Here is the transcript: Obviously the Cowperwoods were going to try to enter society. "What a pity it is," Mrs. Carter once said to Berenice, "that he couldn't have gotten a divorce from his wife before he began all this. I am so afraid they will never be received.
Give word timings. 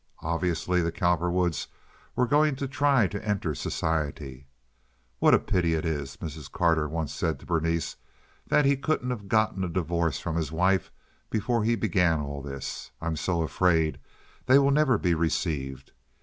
Obviously 0.23 0.81
the 0.81 0.91
Cowperwoods 0.91 1.67
were 2.15 2.25
going 2.25 2.55
to 2.55 2.67
try 2.67 3.05
to 3.05 3.23
enter 3.23 3.53
society. 3.53 4.47
"What 5.19 5.35
a 5.35 5.37
pity 5.37 5.75
it 5.75 5.85
is," 5.85 6.17
Mrs. 6.17 6.51
Carter 6.51 6.89
once 6.89 7.13
said 7.13 7.39
to 7.39 7.45
Berenice, 7.45 7.97
"that 8.47 8.65
he 8.65 8.75
couldn't 8.77 9.11
have 9.11 9.27
gotten 9.27 9.63
a 9.63 9.69
divorce 9.69 10.19
from 10.19 10.37
his 10.37 10.51
wife 10.51 10.89
before 11.29 11.63
he 11.63 11.75
began 11.75 12.19
all 12.19 12.41
this. 12.41 12.89
I 12.99 13.05
am 13.05 13.15
so 13.15 13.43
afraid 13.43 13.99
they 14.47 14.57
will 14.57 14.71
never 14.71 14.97
be 14.97 15.13
received. 15.13 15.91